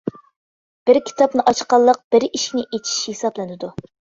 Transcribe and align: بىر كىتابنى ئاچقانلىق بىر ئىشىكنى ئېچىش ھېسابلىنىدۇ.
بىر 0.89 0.99
كىتابنى 1.09 1.45
ئاچقانلىق 1.51 2.01
بىر 2.17 2.27
ئىشىكنى 2.31 2.67
ئېچىش 2.71 2.99
ھېسابلىنىدۇ. 3.15 3.75